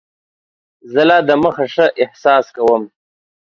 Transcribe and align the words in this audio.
زه 0.91 1.01
لا 1.09 1.17
دمخه 1.27 1.65
ښه 1.73 1.85
احساس 2.03 2.45
کوم. 2.55 2.83